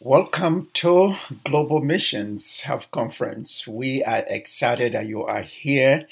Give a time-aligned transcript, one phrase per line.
[0.00, 1.14] Welcome to
[1.44, 3.68] Global Missions Health Conference.
[3.68, 6.06] We are excited that you are here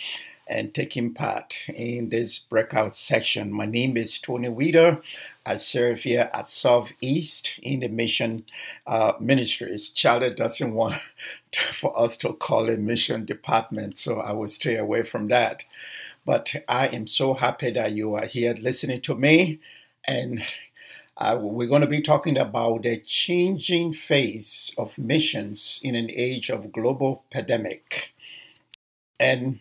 [0.47, 3.51] and taking part in this breakout session.
[3.51, 5.01] My name is Tony Weeder.
[5.47, 8.45] I serve here at Southeast in the Mission
[8.87, 9.90] uh, Ministries.
[9.90, 10.96] Charlie doesn't want
[11.72, 15.64] for us to call it Mission Department, so I will stay away from that.
[16.24, 19.60] But I am so happy that you are here listening to me
[20.05, 20.45] and
[21.19, 26.50] uh, we're going to be talking about the changing face of missions in an age
[26.50, 28.12] of global pandemic.
[29.19, 29.60] And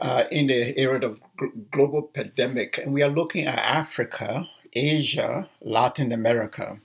[0.00, 1.20] uh, in the era of
[1.70, 6.80] global pandemic, and we are looking at Africa, Asia, Latin America.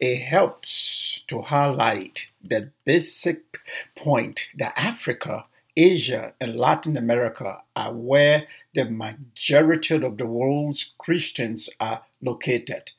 [0.00, 3.58] It helps to highlight the basic
[3.96, 5.44] point that Africa,
[5.76, 12.92] Asia, and Latin America are where the majority of the world's Christians are located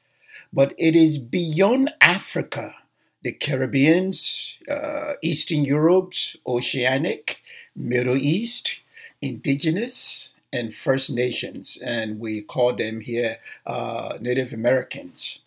[0.54, 2.76] but it is beyond Africa,
[3.24, 6.14] the Caribbeans, uh, Eastern Europe,
[6.46, 7.42] Oceanic,
[7.76, 8.82] Middle East,
[9.22, 15.40] Indigenous, and First Nations, and we call them here uh, Native Americans.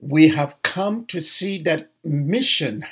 [0.00, 2.84] We have come to see that mission.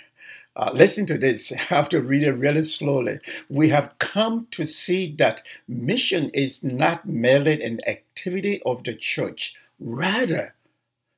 [0.55, 1.53] Uh, listen to this.
[1.71, 3.19] I have to read it really slowly.
[3.49, 9.57] We have come to see that mission is not merely an activity of the church,
[9.85, 10.55] Rather,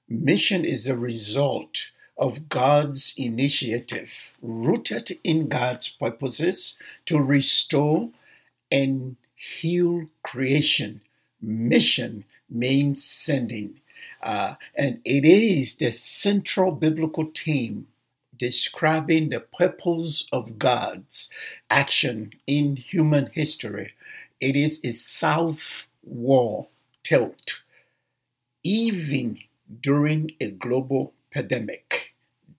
[0.08, 8.08] mission is a result of God's initiative, rooted in God's purposes to restore
[8.70, 11.00] and heal creation.
[11.40, 13.80] Mission means sending.
[14.22, 17.86] Uh, and it is the central biblical theme
[18.36, 21.28] describing the purpose of God's
[21.70, 23.92] action in human history.
[24.40, 26.68] It is a southward
[27.02, 27.62] tilt
[28.64, 29.38] even
[29.80, 32.14] during a global pandemic.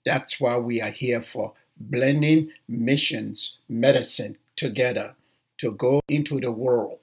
[0.06, 5.16] That's why we are here for blending missions, medicine together
[5.58, 7.00] to go into the world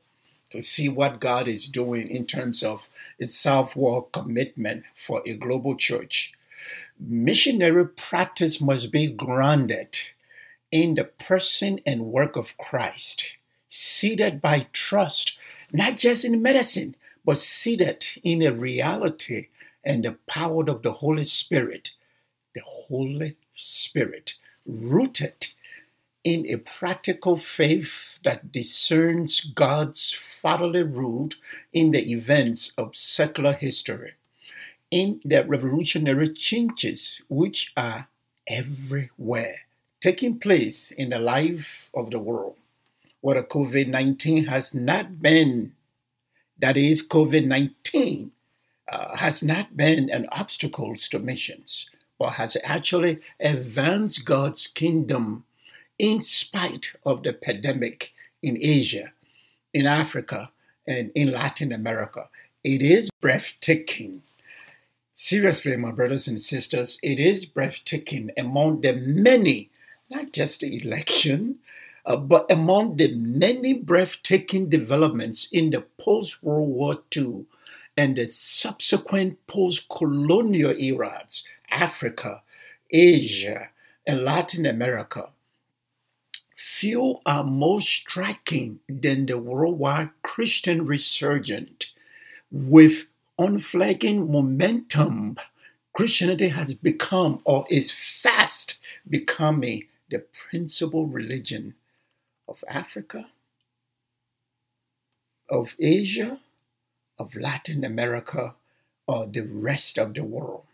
[0.51, 5.75] to see what God is doing in terms of its southward commitment for a global
[5.75, 6.35] church.
[7.01, 9.99] Missionary practice must be grounded
[10.71, 13.33] in the person and work of Christ,
[13.69, 15.39] seated by trust,
[15.73, 19.49] not just in medicine, but seated in a reality
[19.85, 21.93] and the power of the Holy Spirit,
[22.55, 24.35] the Holy Spirit,
[24.67, 25.49] rooted
[26.25, 31.31] in a practical faith that discerns God's fatherly rule
[31.73, 34.13] in the events of secular history,
[34.91, 38.09] in the revolutionary changes which are
[38.47, 39.57] everywhere
[40.01, 42.59] taking place in the life of the world.
[43.21, 45.73] What COVID 19 has not been
[46.59, 48.31] that is, COVID 19
[48.91, 55.45] uh, has not been an obstacle to missions, but has actually advanced God's kingdom
[56.03, 59.13] in spite of the pandemic in Asia,
[59.73, 60.51] in Africa,
[60.85, 62.29] and in Latin America.
[62.65, 64.25] It is breathtaking.
[65.15, 69.71] Seriously, my brothers and sisters, it is breathtaking among the many,
[70.11, 71.61] not just the election,
[72.05, 77.47] uh, but among the many breathtaking developments in the post World War II
[77.97, 82.43] and the subsequent post colonial eras, Africa,
[82.91, 83.69] Asia,
[84.05, 85.29] and Latin America,
[86.63, 91.93] few are more striking than the worldwide Christian resurgence
[92.53, 93.07] with
[93.37, 95.39] unflagging momentum.
[95.93, 98.79] Christianity has become or is fast
[99.09, 101.75] becoming the principal religion
[102.47, 103.27] of Africa,
[105.51, 106.39] of Asia,
[107.19, 108.55] of Latin America,
[109.09, 110.67] or the rest of the world.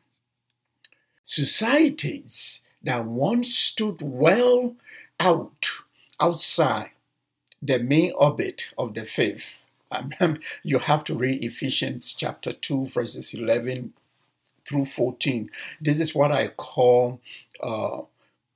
[1.24, 4.76] Societies that once stood well
[5.18, 5.77] out
[6.20, 6.90] outside
[7.62, 9.46] the main orbit of the faith.
[10.62, 13.92] you have to read Ephesians chapter 2, verses 11
[14.66, 15.50] through 14.
[15.80, 17.20] This is what I call
[17.62, 18.02] uh,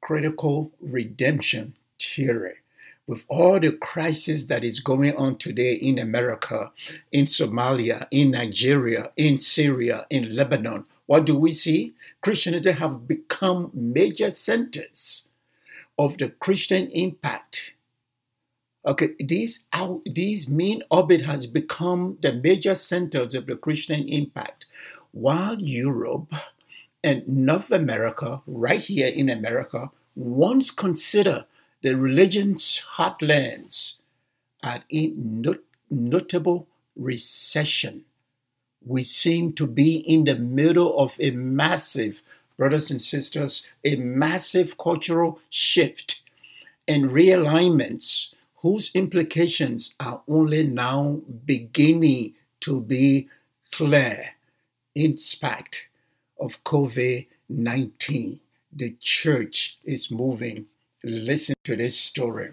[0.01, 2.57] critical redemption theory
[3.07, 6.71] with all the crisis that is going on today in America,
[7.11, 11.93] in Somalia, in Nigeria, in Syria, in Lebanon, what do we see?
[12.23, 15.29] Christianity have become major centers
[15.99, 17.75] of the Christian impact.
[18.85, 24.67] Okay, these out, these main orbit has become the major centers of the Christian impact,
[25.13, 26.33] while Europe
[27.05, 31.45] and North America, right here in America, once considered
[31.83, 33.95] the religion's heartlands
[34.63, 35.61] are in not-
[35.91, 36.67] notable
[36.97, 38.05] recession.
[38.85, 42.23] We seem to be in the middle of a massive,
[42.63, 46.23] brothers and sisters, a massive cultural shift
[46.87, 53.29] and realignments whose implications are only now beginning to be
[53.73, 54.37] clear
[54.95, 55.89] in spite
[56.39, 58.39] of COVID 19.
[58.73, 60.67] The church is moving.
[61.03, 62.51] Listen to this story.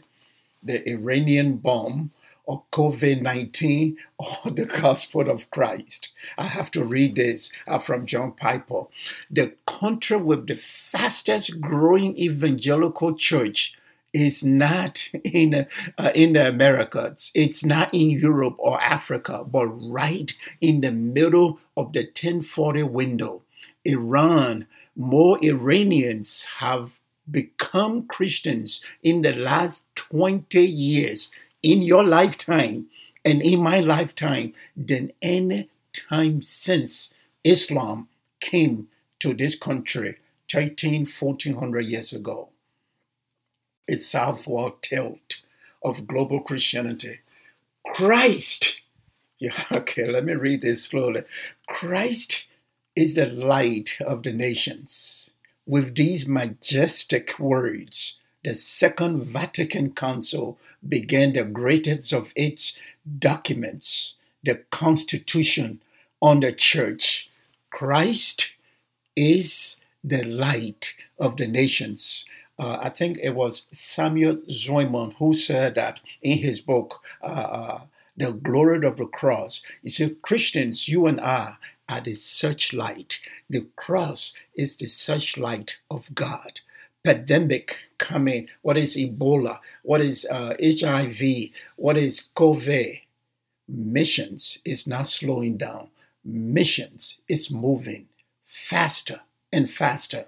[0.63, 2.09] The Iranian bomb
[2.49, 6.09] or COVID 19 or the gospel of Christ.
[6.35, 8.85] I have to read this uh, from John Piper.
[9.29, 13.75] The country with the fastest growing evangelical church
[14.13, 15.67] is not in
[15.99, 17.31] uh, in the Americas.
[17.35, 23.43] It's not in Europe or Africa, but right in the middle of the 1040 window.
[23.85, 24.65] Iran,
[24.95, 26.99] more Iranians have
[27.29, 31.29] become Christians in the last 20 years
[31.61, 32.87] in your lifetime
[33.25, 37.13] and in my lifetime than any time since
[37.43, 38.07] Islam
[38.39, 38.87] came
[39.19, 40.17] to this country
[40.51, 42.49] 13, 1400 years ago.
[43.87, 45.41] It's southward tilt
[45.83, 47.19] of global Christianity.
[47.85, 48.81] Christ,
[49.39, 51.23] yeah, okay, let me read this slowly.
[51.67, 52.47] Christ
[52.95, 55.31] is the light of the nations.
[55.65, 60.57] With these majestic words, the Second Vatican Council
[60.87, 62.79] began the greatest of its
[63.17, 65.81] documents, the Constitution
[66.21, 67.29] on the Church.
[67.69, 68.53] Christ
[69.15, 72.25] is the light of the nations.
[72.57, 77.81] Uh, I think it was Samuel Zwemer who said that in his book, uh, uh,
[78.15, 79.63] The Glory of the Cross.
[79.81, 81.55] He said, Christians, you and I
[81.89, 83.19] are the searchlight.
[83.49, 86.61] The cross is the searchlight of God
[87.03, 93.01] pandemic coming, what is Ebola, what is uh, HIV, what is COVID.
[93.67, 95.89] Missions is not slowing down.
[96.25, 98.07] Missions is moving
[98.45, 99.21] faster
[99.53, 100.25] and faster.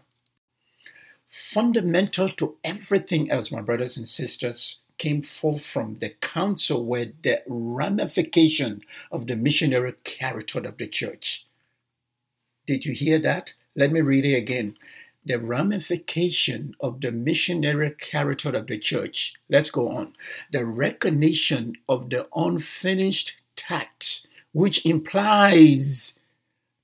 [1.27, 7.41] Fundamental to everything else, my brothers and sisters, came forth from the council where the
[7.47, 8.81] ramification
[9.11, 11.47] of the missionary character of the church.
[12.67, 13.53] Did you hear that?
[13.75, 14.77] Let me read it again
[15.25, 19.33] the ramification of the missionary character of the church.
[19.49, 20.13] Let's go on.
[20.51, 26.15] The recognition of the unfinished task, which implies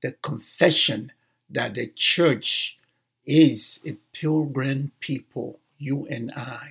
[0.02, 1.12] the confession
[1.50, 2.78] that the church
[3.26, 6.68] is a pilgrim people, you and I,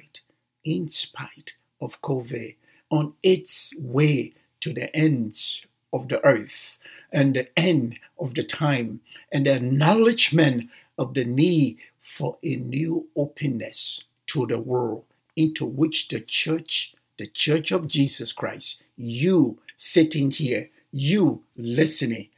[0.64, 2.56] in spite of COVID,
[2.90, 6.78] on its way to the ends of the earth
[7.12, 9.00] and the end of the time,
[9.32, 15.04] and the acknowledgement of the need for a new openness to the world
[15.36, 22.28] into which the church, the church of Jesus Christ, you sitting here, you listening,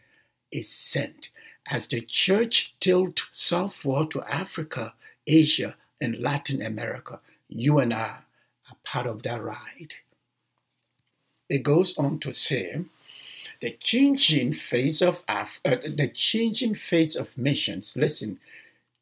[0.50, 1.30] is sent.
[1.70, 4.94] As the church tilt southward to Africa,
[5.26, 8.18] Asia, and Latin America, you and I
[8.70, 9.94] are part of that ride.
[11.48, 12.84] It goes on to say,
[13.60, 17.96] the changing face of Af- uh, the changing face of missions.
[17.96, 18.38] Listen,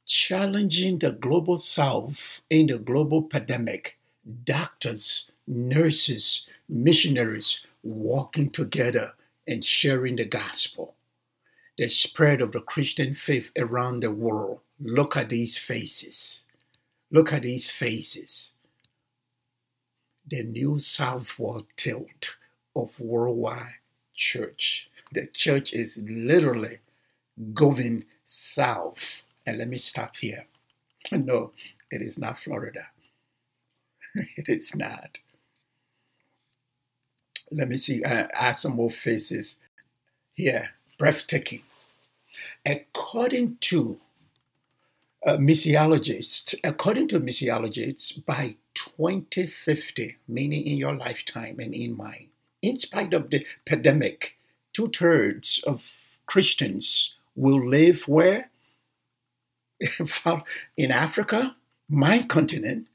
[0.06, 3.98] challenging the global south in the global pandemic.
[4.44, 9.12] Doctors, nurses, missionaries walking together
[9.46, 10.94] and sharing the gospel.
[11.78, 14.60] The spread of the Christian faith around the world.
[14.80, 16.44] Look at these faces.
[17.10, 18.52] Look at these faces.
[20.28, 22.36] The new southward tilt
[22.74, 23.74] of worldwide
[24.16, 24.88] church.
[25.12, 26.78] The church is literally
[27.54, 29.24] going south.
[29.46, 30.46] And let me stop here.
[31.12, 31.52] No,
[31.90, 32.88] it is not Florida.
[34.14, 35.18] it is not.
[37.52, 38.04] Let me see.
[38.04, 39.58] I, have some more faces
[40.34, 40.70] here.
[40.98, 41.62] Breathtaking.
[42.64, 44.00] According to
[45.24, 52.30] uh, missiologists, according to missiologists, by 2050, meaning in your lifetime and in mine,
[52.66, 54.36] in spite of the pandemic,
[54.72, 58.50] two thirds of Christians will live where?
[60.76, 61.54] in Africa,
[61.88, 62.86] my continent,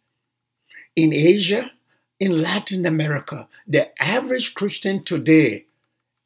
[0.95, 1.71] in Asia,
[2.19, 3.47] in Latin America.
[3.67, 5.65] The average Christian today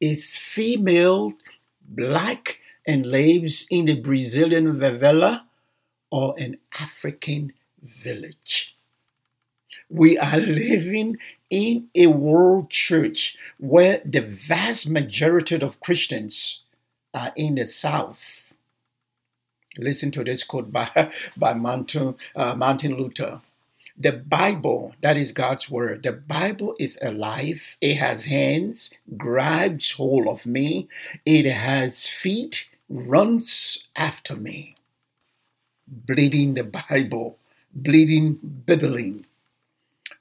[0.00, 1.32] is female,
[1.80, 5.42] black, and lives in a Brazilian favela
[6.10, 8.75] or an African village.
[9.88, 11.18] We are living
[11.50, 16.64] in a world church where the vast majority of Christians
[17.14, 18.52] are in the South.
[19.78, 23.42] Listen to this quote by, by Martin, uh, Martin Luther.
[23.98, 27.76] The Bible, that is God's word, the Bible is alive.
[27.80, 30.88] It has hands, grabs hold of me.
[31.24, 34.76] It has feet, runs after me.
[35.88, 37.38] Bleeding the Bible,
[37.74, 38.34] bleeding,
[38.66, 39.24] bibbling.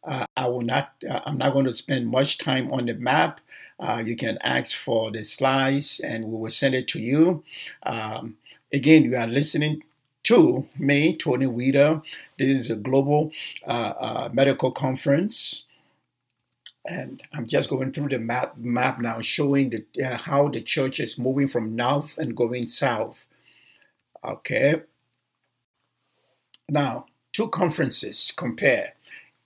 [0.06, 0.94] Uh, I will not.
[1.10, 3.40] Uh, I'm not going to spend much time on the map.
[3.80, 7.44] Uh, you can ask for the slides, and we will send it to you.
[7.84, 8.38] Um,
[8.72, 9.84] again, you are listening
[10.24, 12.02] to me, Tony Weeder.
[12.38, 13.32] This is a global
[13.66, 15.66] uh, uh, medical conference.
[16.88, 21.00] And I'm just going through the map, map now, showing the, uh, how the church
[21.00, 23.26] is moving from north and going south.
[24.24, 24.82] Okay.
[26.70, 28.94] Now, two conferences compare.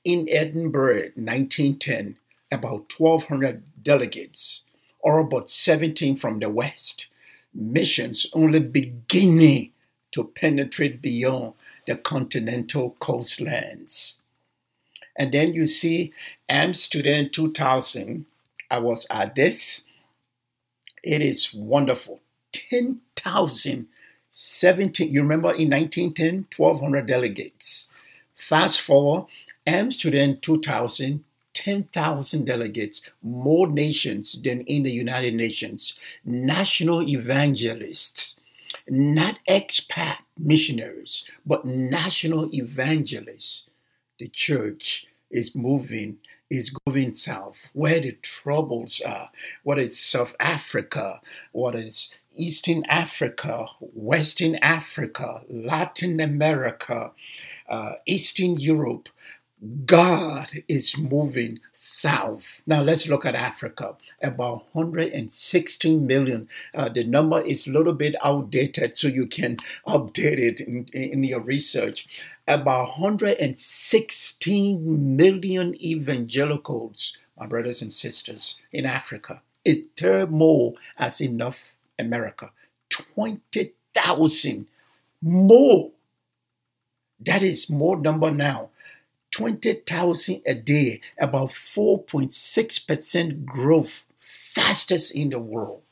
[0.06, 2.16] In Edinburgh, 1910,
[2.52, 4.64] about 1,200 delegates,
[5.00, 7.08] or about 17 from the West.
[7.54, 9.72] Missions only beginning
[10.12, 11.54] to penetrate beyond
[11.88, 14.20] the continental coastlands.
[15.16, 16.14] And then you see
[16.48, 18.26] Amsterdam 2000.
[18.72, 19.84] I was at this.
[21.04, 22.22] It is wonderful.
[22.54, 23.88] 10,000,
[24.30, 25.12] 17.
[25.12, 27.90] You remember in 1910, 1,200 delegates.
[28.36, 29.26] Fast forward,
[29.70, 31.24] Amsterdam 2000,
[31.54, 35.94] 10,000 delegates, more nations than in the United Nations,
[36.26, 38.40] national evangelists,
[38.88, 43.70] not expat missionaries, but national evangelists.
[44.18, 46.18] The church is moving,
[46.50, 49.30] is going south, where the troubles are,
[49.62, 51.22] what is South Africa,
[51.52, 57.12] what is Eastern Africa, Western Africa, Latin America,
[57.70, 59.10] uh, Eastern Europe,
[59.86, 62.64] God is moving south.
[62.66, 63.98] Now let's look at Africa.
[64.22, 66.48] About 116 million.
[66.74, 71.26] Uh, the number is a little bit outdated, so you can update it in, in
[71.26, 72.08] your research.
[72.48, 79.42] About 116 million evangelicals, my brothers and sisters, in Africa.
[79.66, 82.52] A third more as North America.
[82.90, 84.68] 20,000
[85.22, 85.92] more.
[87.20, 88.70] That is more number now
[89.32, 95.84] 20,000 a day, about 4.6% growth, fastest in the world.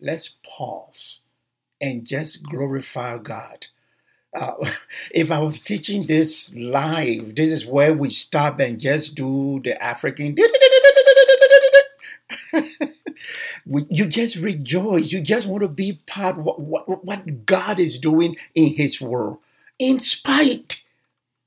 [0.00, 1.20] Let's pause
[1.80, 3.66] and just glorify God.
[4.34, 4.54] Uh,
[5.10, 9.82] if I was teaching this live, this is where we stop and just do the
[9.82, 10.36] African.
[13.64, 15.12] you just rejoice.
[15.12, 19.00] You just want to be part of what, what, what God is doing in His
[19.00, 19.38] world,
[19.78, 20.81] in spite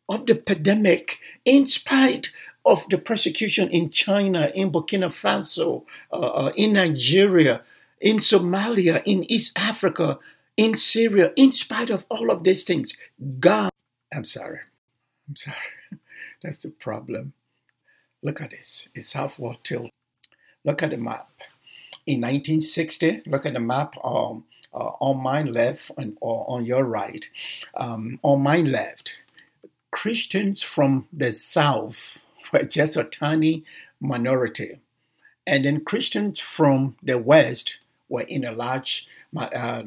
[0.10, 2.32] of the pandemic, in spite
[2.66, 7.62] of the persecution in China, in Burkina Faso, uh, uh, in Nigeria,
[8.02, 10.20] in Somalia, in East Africa,
[10.58, 12.96] in Syria, in spite of all of these things,
[13.40, 13.70] God,
[14.14, 14.60] I'm sorry,
[15.28, 15.58] I'm sorry,
[16.42, 17.34] that's the problem.
[18.24, 19.92] Look at this, it's half-wall tilt.
[20.64, 21.30] Look at the map.
[22.08, 26.84] In 1960, look at the map um, uh, on my left and or on your
[26.84, 27.30] right.
[27.76, 29.14] Um, on my left,
[29.96, 33.64] Christians from the South were just a tiny
[34.02, 34.82] minority.
[35.48, 39.84] And then Christians from the West were in a large uh,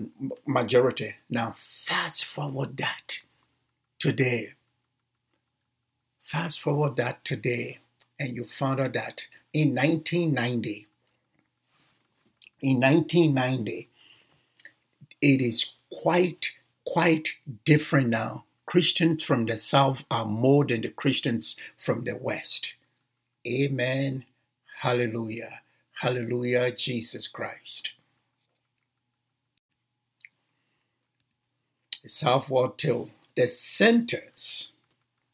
[0.46, 1.16] majority.
[1.28, 3.20] Now, fast forward that
[3.98, 4.54] today.
[6.22, 7.80] Fast forward that today,
[8.18, 10.86] and you found out that in 1990,
[12.62, 13.90] in 1990,
[15.20, 16.52] it is quite,
[16.86, 17.34] quite
[17.66, 22.74] different now Christians from the South are more than the Christians from the West.
[23.46, 24.26] Amen.
[24.80, 25.62] Hallelujah.
[26.02, 27.92] Hallelujah, Jesus Christ.
[32.02, 34.72] The Southward Till, the centers.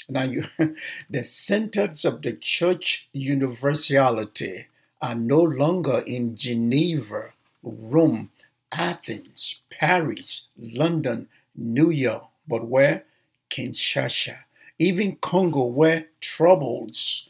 [0.09, 0.45] Now, you,
[1.11, 4.67] the centers of the church universality
[5.03, 7.33] are no longer in Geneva,
[7.65, 8.31] Rome,
[8.71, 13.03] Athens, Paris, London, New York, but where?
[13.55, 14.39] Kinshasa,
[14.81, 17.29] even Congo, where troubles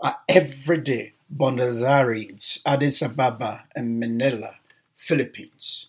[0.00, 1.12] are every day.
[1.28, 4.54] Buenos Aires, Addis Ababa, and Manila,
[4.96, 5.88] Philippines.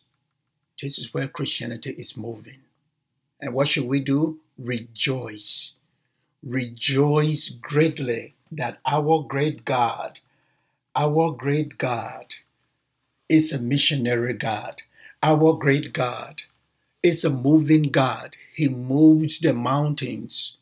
[0.81, 2.59] This is where Christianity is moving.
[3.39, 4.39] And what should we do?
[4.57, 5.75] Rejoice.
[6.43, 10.19] Rejoice greatly that our great God,
[10.93, 12.35] our great God,
[13.29, 14.81] is a missionary God.
[15.23, 16.43] Our great God
[17.03, 18.35] is a moving God.
[18.53, 20.57] He moves the mountains.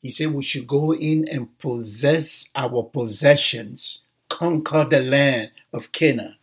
[0.00, 6.36] He said we should go in and possess our possessions, conquer the land of Canaan.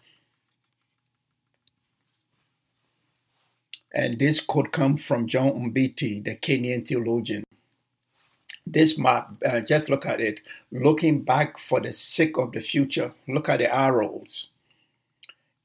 [3.94, 7.44] And this could come from John Mbiti, the Kenyan theologian.
[8.68, 10.41] this map, uh, just look at it,
[10.72, 13.13] looking back for the sake of the future.
[13.27, 14.50] Look at the arrows.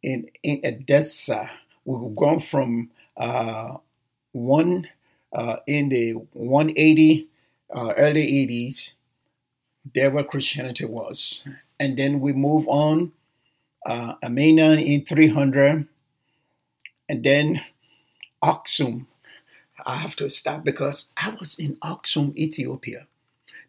[0.03, 1.51] In, in Edessa,
[1.85, 3.77] we've gone from uh,
[4.33, 4.89] one
[5.33, 7.29] uh, in the 180
[7.75, 8.93] uh, early 80s,
[9.95, 11.43] there where Christianity was.
[11.79, 13.13] And then we move on,
[13.85, 15.87] uh, Amena in 300,
[17.09, 17.61] and then
[18.43, 19.07] Aksum.
[19.85, 23.07] I have to stop because I was in Aksum, Ethiopia.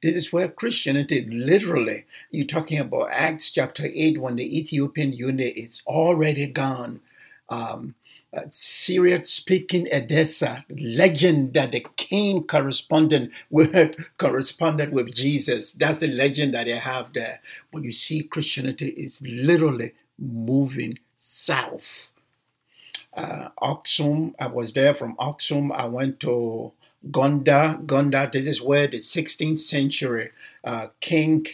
[0.01, 5.57] This is where Christianity literally, you're talking about Acts chapter 8, when the Ethiopian eunuch
[5.57, 7.01] is already gone.
[7.49, 7.95] Um,
[8.51, 15.73] Syriac speaking Edessa, legend that the king corresponded with, corresponded with Jesus.
[15.73, 17.41] That's the legend that they have there.
[17.71, 22.11] But you see, Christianity is literally moving south.
[23.15, 25.71] Uh, Aksum, I was there from Aksum.
[25.71, 26.73] I went to
[27.11, 27.85] Gondar.
[27.85, 30.31] Gondar, this is where the 16th century
[30.63, 31.45] uh, king,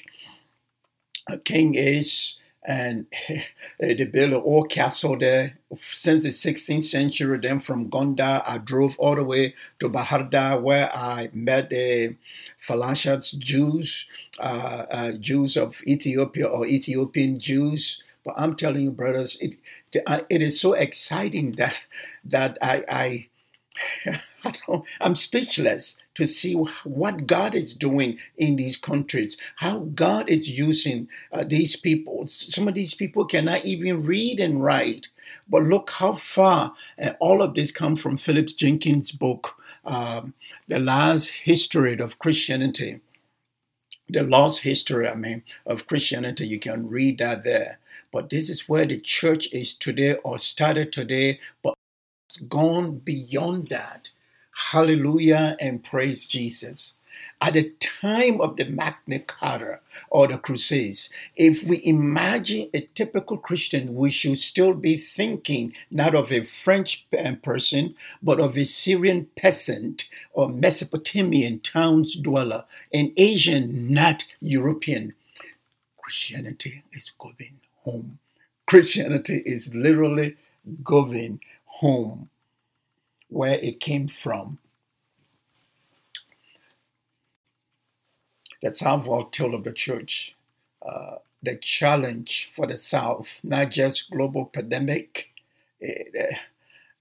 [1.30, 3.08] uh, king is and
[3.80, 7.40] they built an old castle there since the 16th century.
[7.42, 12.16] Then from Gondar, I drove all the way to Bahir Dar, where I met the
[12.66, 14.08] Falashats Jews,
[14.40, 18.04] uh, uh, Jews of Ethiopia or Ethiopian Jews.
[18.24, 19.58] But I'm telling you, brothers, it
[20.06, 21.82] uh, it is so exciting that
[22.26, 23.28] that I I
[24.44, 26.54] I don't, I'm speechless to see
[26.84, 32.28] what God is doing in these countries, how God is using uh, these people.
[32.28, 35.08] Some of these people cannot even read and write,
[35.48, 40.34] but look how far uh, all of this comes from Philip Jenkins' book, um,
[40.68, 43.00] The Last History of Christianity.
[44.10, 46.46] The lost history, I mean, of Christianity.
[46.46, 47.80] You can read that there.
[48.12, 51.76] But this is where the church is today or started today, but
[52.30, 54.12] it's gone beyond that
[54.52, 56.94] Hallelujah and praise Jesus.
[57.42, 59.80] At the time of the Magna Carta
[60.10, 66.14] or the Crusades, if we imagine a typical Christian, we should still be thinking not
[66.14, 73.12] of a French uh, person, but of a Syrian peasant or Mesopotamian towns dweller, an
[73.18, 75.14] Asian, not European.
[75.98, 78.20] Christianity is going home.
[78.68, 80.38] Christianity is literally
[80.84, 82.30] going home
[83.32, 84.60] where it came from.
[88.62, 90.36] The South volatile of the church,
[90.86, 95.30] uh, the challenge for the South, not just global pandemic.
[95.84, 96.36] Uh,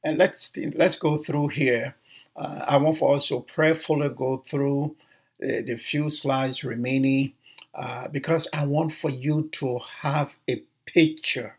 [0.03, 1.97] and let's let's go through here.
[2.37, 4.97] Uh, I want to prayerfully go through
[5.41, 7.33] the, the few slides remaining
[7.75, 11.57] uh, because I want for you to have a picture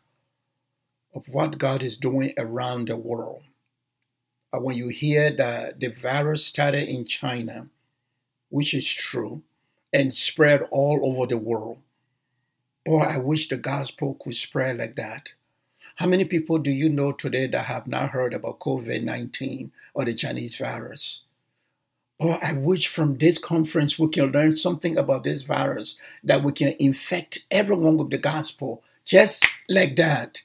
[1.13, 3.43] of what God is doing around the world
[4.53, 7.67] when you hear that the virus started in China,
[8.49, 9.41] which is true,
[9.93, 11.79] and spread all over the world.
[12.85, 15.31] Boy, I wish the gospel could spread like that.
[15.95, 20.05] How many people do you know today that have not heard about COVID 19 or
[20.05, 21.21] the Chinese virus?
[22.19, 26.51] Oh, I wish from this conference we can learn something about this virus that we
[26.51, 30.41] can infect everyone with the gospel just like that.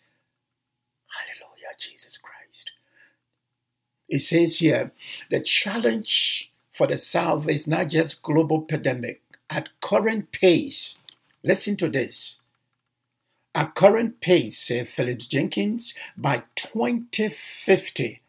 [1.08, 2.25] Hallelujah, Jesus Christ.
[4.08, 4.92] It says here
[5.30, 9.22] the challenge for the South is not just global pandemic.
[9.48, 10.96] At current pace,
[11.42, 12.40] listen to this.
[13.54, 18.20] At current pace, said Philip Jenkins, by 2050,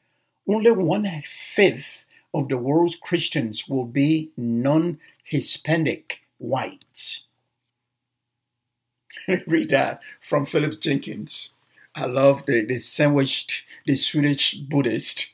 [0.47, 7.25] only one fifth of the world's Christians will be non Hispanic whites.
[9.47, 11.53] Read that from Philip Jenkins.
[11.93, 15.33] I love the, the sandwiched, the Swedish Buddhist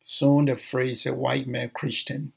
[0.00, 2.32] Soon the phrase a white man Christian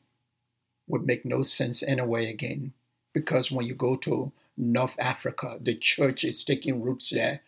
[0.88, 2.74] would make no sense anyway again.
[3.14, 7.42] Because when you go to North Africa, the church is taking roots there.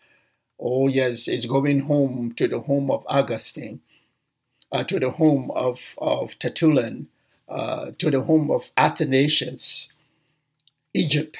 [0.58, 3.80] Oh, yes, it's going home to the home of Augustine,
[4.72, 7.08] uh, to the home of, of Tertullian,
[7.48, 9.90] uh, to the home of Athanasius,
[10.94, 11.36] Egypt.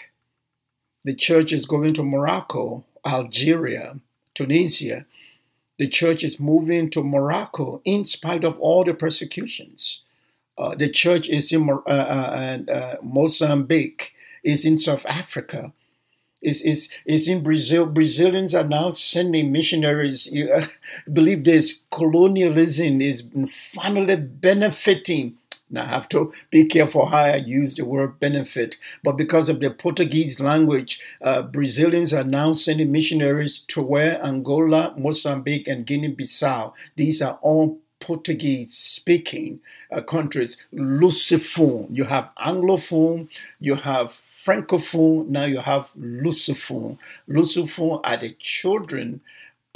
[1.04, 3.98] The church is going to Morocco, Algeria,
[4.34, 5.06] Tunisia,
[5.78, 10.00] the church is moving to Morocco in spite of all the persecutions.
[10.58, 15.72] Uh, the church is in uh, uh, uh, Mozambique, is in South Africa,
[16.40, 17.84] is, is, is in Brazil.
[17.84, 20.30] Brazilians are now sending missionaries.
[20.32, 20.62] You
[21.12, 23.28] believe this colonialism is
[23.74, 25.36] finally benefiting
[25.68, 29.58] now, I have to be careful how I use the word benefit, but because of
[29.58, 36.14] the Portuguese language, uh, Brazilians are now sending missionaries to where Angola, Mozambique, and Guinea
[36.14, 36.72] Bissau.
[36.94, 39.58] These are all Portuguese speaking
[39.90, 41.88] uh, countries, Lusophone.
[41.90, 46.98] You have Anglophone, you have Francophone, now you have Lusophone.
[47.28, 49.20] Lusophone are the children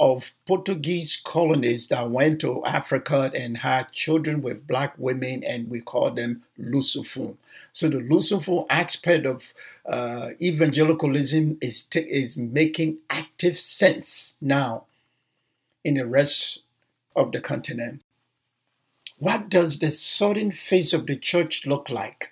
[0.01, 5.79] of Portuguese colonies that went to Africa and had children with black women, and we
[5.79, 7.37] call them Lusophone.
[7.71, 9.53] So the Lusophone aspect of
[9.85, 14.85] uh, evangelicalism is, t- is making active sense now
[15.85, 16.63] in the rest
[17.15, 18.01] of the continent.
[19.19, 22.31] What does the southern face of the church look like?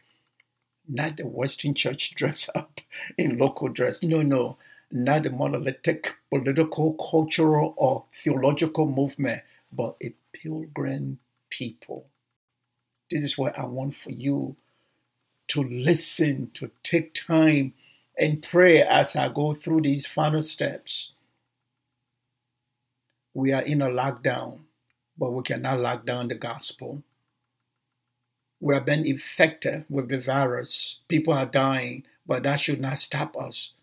[0.88, 2.82] Not the Western church dress up
[3.15, 4.01] in local dress.
[4.01, 4.58] No, no.
[4.91, 12.08] Not a monolithic political, cultural, or theological movement, but a pilgrim people.
[13.12, 14.56] This is what I want for you
[15.49, 17.73] to listen, to take time
[18.17, 21.12] and pray as I go through these final steps.
[23.34, 24.65] We are in a lockdown
[25.19, 27.04] but we cannot lock down the gospel.
[28.62, 30.99] We have been infected with the virus.
[31.10, 33.73] People are dying, but that should not stop us.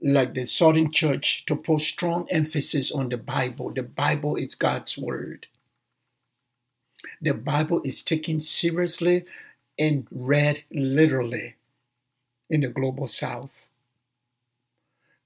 [0.00, 3.72] Like the Southern Church, to put strong emphasis on the Bible.
[3.72, 5.46] The Bible is God's Word.
[7.20, 9.24] The Bible is taken seriously
[9.78, 11.54] and read literally
[12.50, 13.50] in the global South.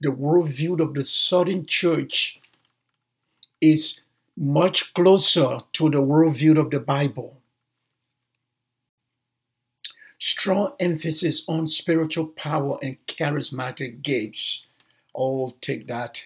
[0.01, 2.41] The worldview of the Southern Church
[3.61, 4.01] is
[4.37, 7.40] much closer to the worldview of the Bible.
[10.21, 14.65] Strong emphasis on spiritual power and charismatic gifts.
[15.15, 16.23] Oh, take that.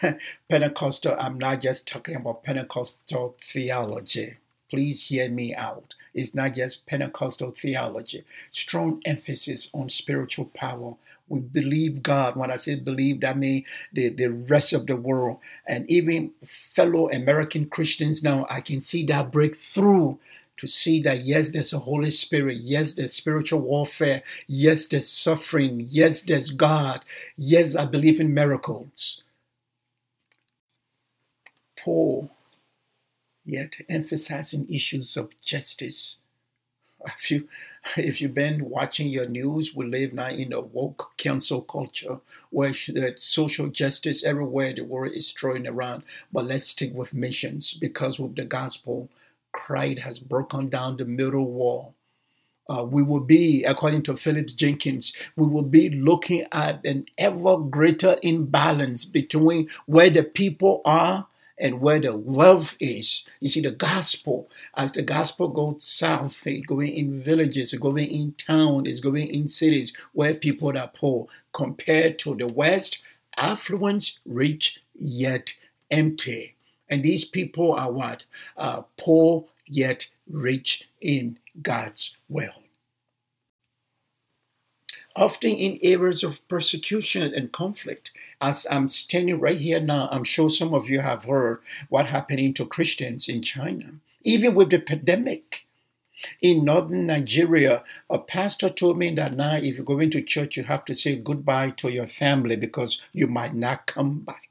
[0.48, 4.38] Pentecostal, I'm not just talking about Pentecostal theology.
[4.70, 5.94] Please hear me out.
[6.14, 8.24] It's not just Pentecostal theology.
[8.50, 10.94] Strong emphasis on spiritual power
[11.28, 12.36] we believe God.
[12.36, 17.10] When I say believe, I mean the, the rest of the world and even fellow
[17.10, 20.16] American Christians now, I can see that breakthrough
[20.56, 25.86] to see that yes, there's a Holy Spirit, yes, there's spiritual warfare, yes, there's suffering,
[25.88, 27.04] yes, there's God,
[27.36, 29.22] yes, I believe in miracles.
[31.76, 32.30] Paul,
[33.44, 36.16] yet emphasizing issues of justice.
[37.06, 37.48] Have you
[37.96, 42.18] if you've been watching your news, we live now in a woke cancel culture
[42.50, 46.02] where uh, social justice everywhere the world is throwing around.
[46.32, 49.08] But let's stick with missions because with the gospel,
[49.54, 51.94] Christ has broken down the middle wall.
[52.68, 57.58] Uh, we will be, according to Phillips Jenkins, we will be looking at an ever
[57.58, 61.26] greater imbalance between where the people are
[61.58, 63.24] and where the wealth is.
[63.40, 68.10] You see, the gospel, as the gospel goes south, it's going in villages, it's going
[68.10, 71.28] in town, it's going in cities where people are poor.
[71.52, 73.00] Compared to the West,
[73.36, 75.52] affluence, rich, yet
[75.90, 76.53] empty.
[76.88, 78.26] And these people are what?
[78.56, 82.64] Uh, poor, yet rich in God's will
[85.16, 88.10] often in areas of persecution and conflict.
[88.40, 92.52] As I'm standing right here now, I'm sure some of you have heard what happening
[92.54, 95.66] to Christians in China, even with the pandemic.
[96.40, 100.62] In northern Nigeria, a pastor told me that now, if you go into church, you
[100.62, 104.48] have to say goodbye to your family because you might not come back.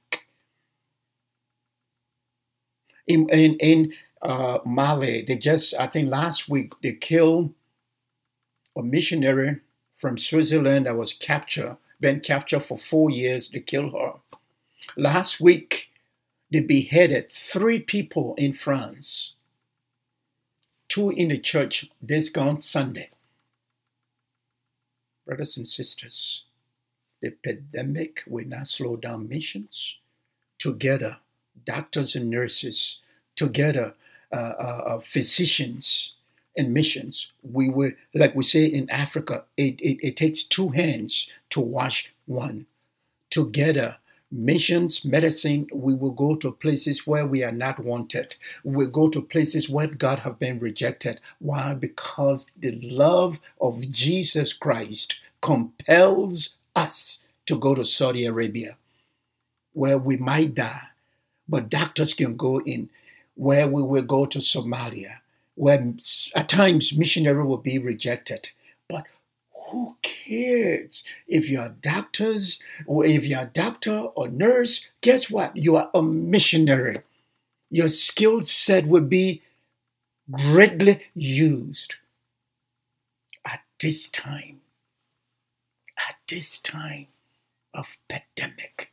[3.07, 7.53] In, in, in uh, Mali, they just, I think last week, they killed
[8.77, 9.59] a missionary
[9.95, 14.13] from Switzerland that was captured, been captured for four years to kill her.
[14.97, 15.89] Last week,
[16.51, 19.33] they beheaded three people in France,
[20.87, 23.09] two in the church this gone Sunday.
[25.25, 26.43] Brothers and sisters,
[27.21, 29.97] the pandemic will not slow down missions.
[30.59, 31.17] Together,
[31.65, 32.99] doctors and nurses,
[33.35, 33.93] together,
[34.31, 36.13] uh, uh, uh physicians,
[36.57, 37.31] and missions.
[37.41, 42.13] We were, like we say in Africa, it, it, it takes two hands to wash
[42.25, 42.67] one.
[43.29, 43.97] Together,
[44.31, 48.35] missions, medicine, we will go to places where we are not wanted.
[48.63, 51.19] We go to places where God have been rejected.
[51.39, 51.73] Why?
[51.73, 58.77] Because the love of Jesus Christ compels us to go to Saudi Arabia,
[59.73, 60.81] where we might die,
[61.53, 62.89] but doctors can go in,
[63.35, 65.19] where we will go to Somalia,
[65.53, 65.93] where
[66.35, 68.49] at times missionary will be rejected.
[68.89, 69.05] But
[69.67, 74.87] who cares if you're doctors or if you're a doctor or nurse?
[75.01, 75.55] Guess what?
[75.55, 77.03] You are a missionary.
[77.69, 79.43] Your skill set will be
[80.31, 81.97] greatly used
[83.45, 84.61] at this time.
[86.09, 87.09] At this time
[87.75, 88.91] of pandemic.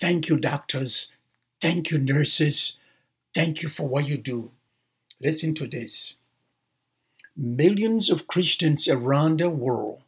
[0.00, 1.12] Thank you, doctors.
[1.60, 2.76] Thank you, nurses.
[3.34, 4.50] Thank you for what you do.
[5.20, 6.16] Listen to this.
[7.36, 10.02] Millions of Christians around the world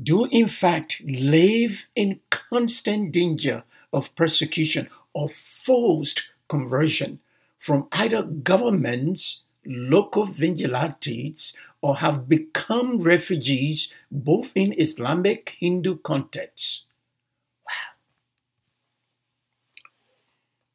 [0.00, 7.20] do, in fact, live in constant danger of persecution or forced conversion
[7.58, 16.84] from either governments, local vigilantes, or have become refugees both in Islamic Hindu contexts.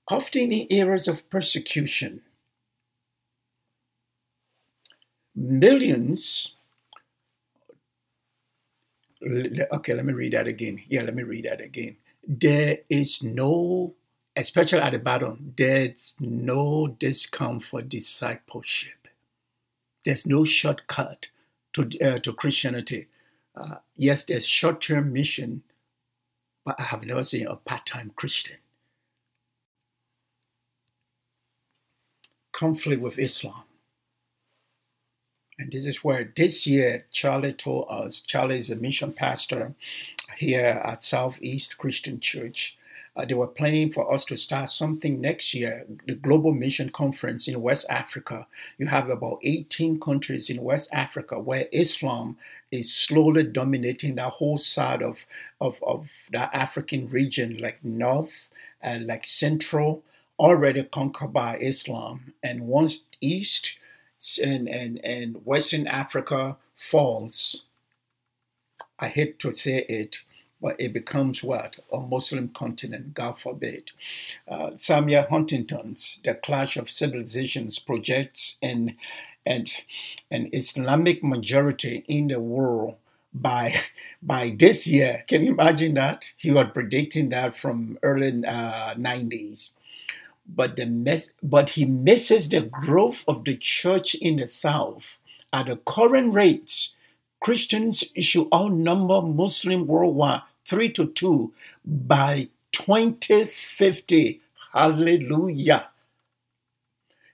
[0.09, 2.21] Often in eras of persecution,
[5.35, 6.55] millions
[9.71, 10.81] okay let me read that again.
[10.87, 11.97] Yeah let me read that again.
[12.27, 13.95] There is no
[14.35, 19.07] especially at the bottom there's no discount for discipleship.
[20.05, 21.29] There's no shortcut
[21.73, 23.07] to, uh, to christianity.
[23.55, 25.63] Uh, yes there's short-term mission
[26.63, 28.57] but i have never seen a part-time christian
[32.61, 33.63] conflict with islam
[35.59, 39.73] and this is where this year Charlie told us, Charlie is a mission pastor
[40.37, 42.77] here at Southeast Christian Church.
[43.15, 47.47] Uh, they were planning for us to start something next year, the Global Mission Conference
[47.47, 48.45] in West Africa.
[48.77, 52.37] You have about 18 countries in West Africa where Islam
[52.69, 55.25] is slowly dominating that whole side of,
[55.59, 58.49] of, of the African region, like North
[58.83, 60.03] and like Central,
[60.39, 62.33] already conquered by Islam.
[62.43, 63.77] And once East,
[64.43, 67.65] and, and, and Western Africa falls,
[68.99, 70.21] I hate to say it,
[70.61, 71.77] but it becomes what?
[71.93, 73.91] A Muslim continent, God forbid.
[74.47, 78.97] Uh, Samuel Huntington's The Clash of Civilizations projects an,
[79.45, 79.67] an,
[80.31, 82.95] an Islamic majority in the world
[83.33, 83.75] by
[84.21, 85.23] by this year.
[85.27, 86.31] Can you imagine that?
[86.37, 89.71] He was predicting that from early uh, 90s
[90.47, 95.17] but the but he misses the growth of the church in the south.
[95.53, 96.89] At the current rate,
[97.39, 101.53] Christians should outnumber Muslim worldwide three to two
[101.85, 104.41] by 2050.
[104.73, 105.87] Hallelujah.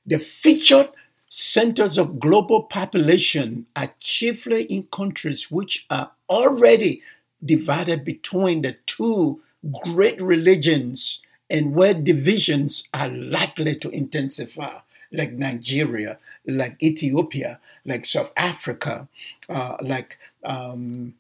[0.06, 0.90] The featured
[1.30, 7.02] centers of global population are chiefly in countries which are already
[7.44, 9.42] divided between the two
[9.84, 11.22] great religions
[11.54, 14.80] and where divisions are likely to intensify,
[15.12, 19.08] like Nigeria, like Ethiopia, like South Africa,
[19.48, 21.14] uh, like um,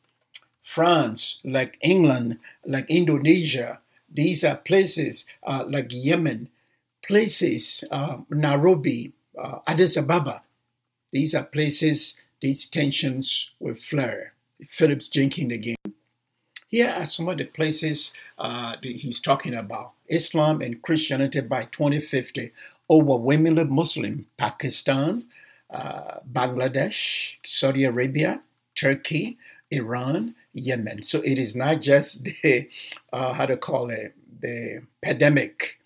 [0.63, 3.79] France, like England, like Indonesia.
[4.11, 6.49] These are places uh, like Yemen,
[7.05, 9.13] places, uh, Nairobi,
[9.67, 10.41] Addis Ababa.
[11.11, 14.33] These are places these tensions will flare.
[14.67, 15.75] Phillips Jenkins again.
[16.69, 22.51] Here are some of the places uh, he's talking about Islam and Christianity by 2050.
[22.89, 25.25] Overwhelmingly Muslim, Pakistan,
[25.69, 28.41] uh, Bangladesh, Saudi Arabia,
[28.75, 29.37] Turkey,
[29.71, 31.03] Iran, Yemen.
[31.03, 32.69] So it is not just the,
[33.11, 35.79] uh, how to call it, the pandemic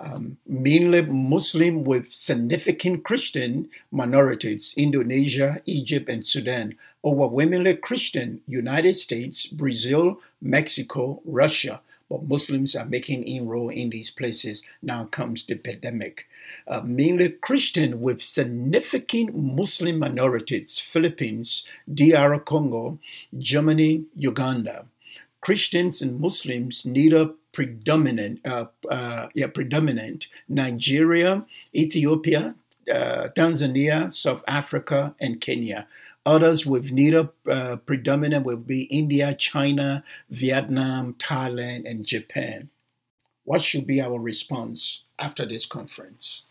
[0.00, 9.46] um, mainly Muslim with significant Christian minorities, Indonesia, Egypt, and Sudan, overwhelmingly Christian, United States,
[9.46, 11.80] Brazil, Mexico, Russia.
[12.10, 14.62] But Muslims are making inroad in these places.
[14.82, 16.28] Now comes the pandemic.
[16.68, 22.98] Uh, mainly Christian with significant Muslim minorities, Philippines, DR Congo,
[23.36, 24.86] Germany, Uganda.
[25.40, 32.54] Christians and Muslims neither predominant, uh, uh, yeah, predominant Nigeria, Ethiopia,
[32.92, 35.86] uh, Tanzania, South Africa, and Kenya.
[36.26, 42.70] Others with neither uh, predominant will be India, China, Vietnam, Thailand, and Japan.
[43.44, 46.44] What should be our response after this conference?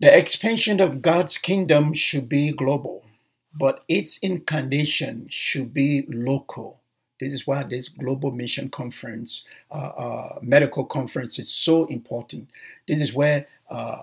[0.00, 3.04] The expansion of God's kingdom should be global,
[3.52, 6.80] but its incarnation should be local
[7.20, 12.48] this is why this global mission conference, uh, uh, medical conference, is so important.
[12.88, 14.02] This is where uh,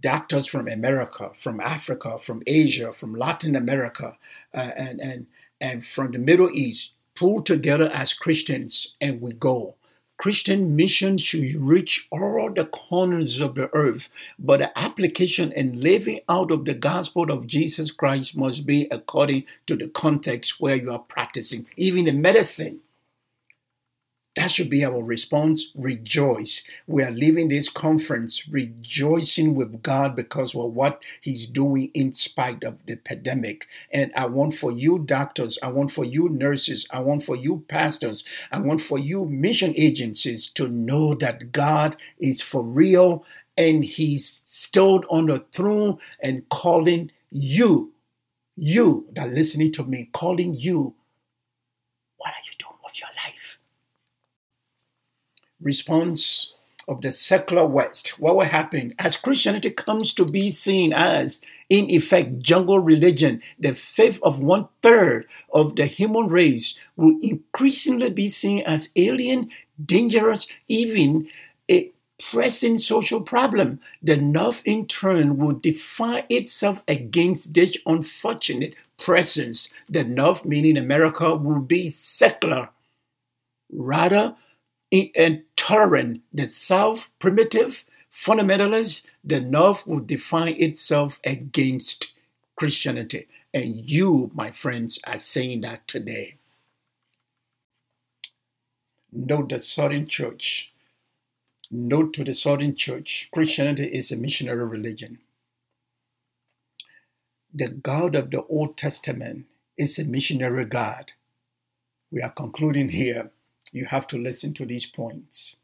[0.00, 4.16] doctors from America, from Africa, from Asia, from Latin America,
[4.54, 5.26] uh, and and
[5.60, 9.74] and from the Middle East pull together as Christians, and we go.
[10.18, 16.20] Christian mission should reach all the corners of the earth, but the application and living
[16.28, 20.90] out of the gospel of Jesus Christ must be according to the context where you
[20.90, 22.80] are practicing, even in medicine.
[24.38, 25.72] That should be our response.
[25.74, 26.62] Rejoice.
[26.86, 32.62] We are leaving this conference rejoicing with God because of what He's doing in spite
[32.62, 33.66] of the pandemic.
[33.92, 37.64] And I want for you, doctors, I want for you, nurses, I want for you,
[37.66, 38.22] pastors,
[38.52, 43.24] I want for you, mission agencies to know that God is for real
[43.56, 47.92] and He's stood on the throne and calling you,
[48.56, 50.94] you that listening to me, calling you.
[52.18, 52.67] What are you doing?
[55.60, 56.54] Response
[56.88, 61.90] of the secular West, what will happen as Christianity comes to be seen as, in
[61.90, 68.28] effect, jungle religion, the faith of one third of the human race will increasingly be
[68.28, 69.50] seen as alien,
[69.84, 71.28] dangerous, even
[71.70, 71.92] a
[72.30, 73.80] pressing social problem.
[74.02, 79.68] The North, in turn, will define itself against this unfortunate presence.
[79.90, 82.70] The North, meaning America, will be secular.
[83.70, 84.34] Rather,
[84.90, 92.12] intolerant, the South primitive, fundamentalist, the North will define itself against
[92.56, 93.28] Christianity.
[93.52, 96.36] And you, my friends, are saying that today.
[99.12, 100.72] Note the Southern Church.
[101.70, 105.18] Note to the Southern Church Christianity is a missionary religion.
[107.52, 109.46] The God of the Old Testament
[109.76, 111.12] is a missionary God.
[112.10, 113.30] We are concluding here
[113.72, 115.56] you have to listen to these points.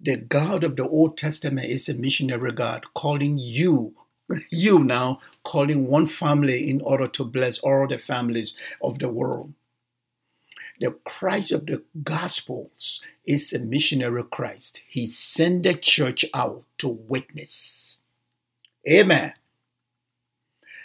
[0.00, 3.94] The God of the Old Testament is a missionary God calling you,
[4.50, 9.52] you now, calling one family in order to bless all the families of the world.
[10.80, 14.82] The Christ of the Gospels is a missionary Christ.
[14.88, 18.00] He sent the church out to witness.
[18.90, 19.34] Amen.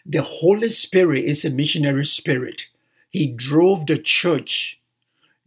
[0.05, 2.67] The Holy Spirit is a missionary spirit.
[3.09, 4.76] He drove the church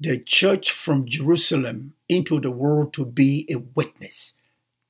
[0.01, 4.33] the church from Jerusalem into the world to be a witness.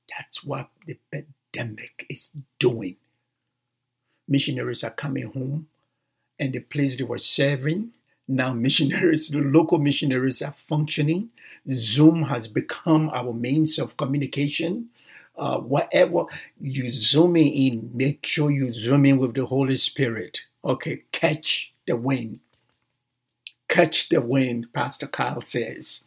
[0.09, 2.96] That's what the pandemic is doing.
[4.29, 5.66] Missionaries are coming home,
[6.38, 7.92] and the place they were serving,
[8.29, 11.31] now missionaries, the local missionaries are functioning.
[11.68, 14.90] Zoom has become our means of communication.
[15.37, 16.27] Uh, whatever
[16.61, 20.42] you zoom in, make sure you zoom in with the Holy Spirit.
[20.64, 22.38] Okay, catch the wind
[23.70, 26.02] catch the wind, Pastor Kyle says.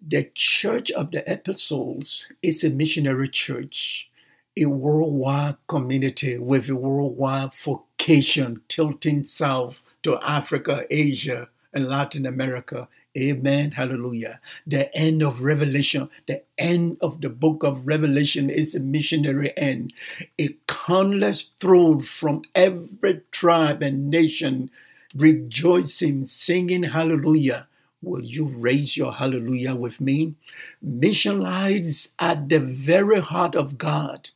[0.00, 4.08] The Church of the Epistles is a missionary church,
[4.56, 12.86] a worldwide community with a worldwide vocation tilting south to Africa, Asia, and Latin America.
[13.18, 13.72] Amen.
[13.72, 14.40] Hallelujah.
[14.66, 19.92] The end of Revelation, the end of the book of Revelation is a missionary end.
[20.38, 24.70] A countless throne from every tribe and nation
[25.16, 27.66] rejoicing, singing hallelujah.
[28.02, 30.34] Will you raise your hallelujah with me?
[30.80, 34.30] Mission lies at the very heart of God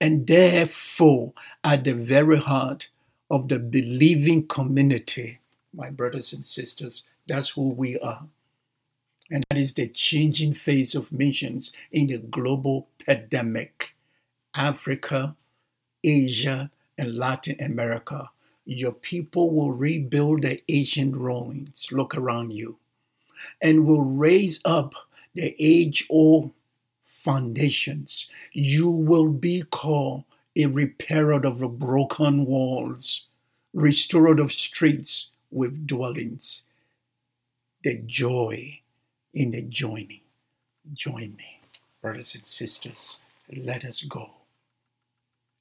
[0.00, 1.32] and therefore
[1.64, 2.88] at the very heart
[3.30, 5.40] of the believing community.
[5.74, 8.26] My brothers and sisters, that's who we are.
[9.30, 13.94] And that is the changing face of missions in the global pandemic.
[14.54, 15.34] Africa,
[16.04, 18.30] Asia, and Latin America
[18.66, 21.88] your people will rebuild the ancient ruins.
[21.92, 22.76] Look around you.
[23.62, 24.94] And will raise up
[25.34, 26.50] the age old
[27.04, 28.26] foundations.
[28.52, 30.24] You will be called
[30.56, 33.26] a repairer of the broken walls,
[33.72, 36.62] restorer of streets with dwellings.
[37.84, 38.80] The joy
[39.32, 40.22] in the joining.
[40.92, 41.60] Join me,
[42.02, 43.20] brothers and sisters.
[43.54, 44.30] Let us go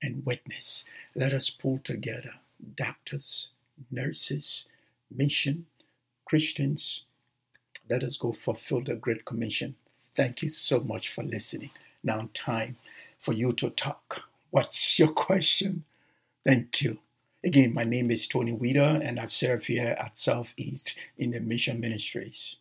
[0.02, 0.86] and witness.
[1.16, 2.34] Let us pull together
[2.76, 3.50] doctors,
[3.92, 4.66] nurses,
[5.12, 5.66] mission,
[6.26, 7.04] Christians.
[7.90, 9.76] Let us go fulfill the Great Commission.
[10.16, 11.72] Thank you so much for listening.
[12.04, 12.78] Now, time
[13.20, 14.24] for you to talk.
[14.52, 15.84] What's your question?
[16.46, 17.00] Thank you.
[17.44, 21.80] Again, my name is Tony Weeder, and I serve here at Southeast in the Mission
[21.80, 22.56] Ministries.